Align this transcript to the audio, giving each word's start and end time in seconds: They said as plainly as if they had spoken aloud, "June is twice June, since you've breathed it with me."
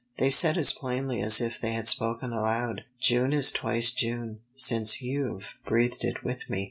They 0.17 0.31
said 0.31 0.57
as 0.57 0.73
plainly 0.73 1.21
as 1.21 1.39
if 1.39 1.61
they 1.61 1.73
had 1.73 1.87
spoken 1.87 2.31
aloud, 2.33 2.85
"June 2.99 3.31
is 3.33 3.51
twice 3.51 3.91
June, 3.91 4.39
since 4.55 4.99
you've 5.03 5.53
breathed 5.63 6.03
it 6.03 6.23
with 6.23 6.49
me." 6.49 6.59